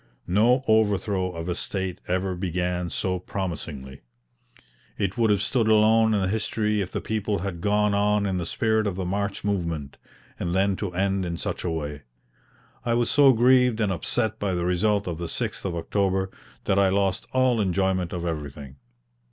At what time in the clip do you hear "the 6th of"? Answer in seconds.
15.19-15.75